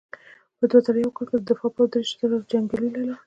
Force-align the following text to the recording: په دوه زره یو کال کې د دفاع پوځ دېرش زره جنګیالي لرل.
په 0.57 0.63
دوه 0.69 0.79
زره 0.85 0.99
یو 1.03 1.15
کال 1.15 1.25
کې 1.29 1.37
د 1.39 1.43
دفاع 1.49 1.69
پوځ 1.75 1.87
دېرش 1.93 2.09
زره 2.19 2.35
جنګیالي 2.51 2.89
لرل. 2.93 3.11